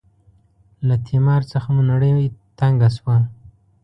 [0.87, 2.13] له تیمار څخه مو نړۍ
[2.59, 3.15] تنګه شوه.